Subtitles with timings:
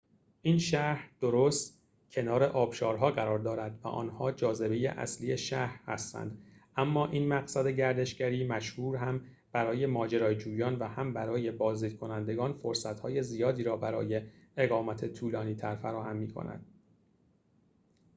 [0.41, 1.79] این شهر درست
[2.11, 6.37] کنار آبشارها قرار دارد و آنها جاذبه اصلی شهر هستند
[6.77, 13.77] اما این مقصد گردشگری مشهور هم برای ماجراجویان و هم برای بازدیدکنندگان فرصت‌های زیادی را
[13.77, 14.21] برای
[14.57, 16.65] اقامت طولانی‌تر فراهم می‌کند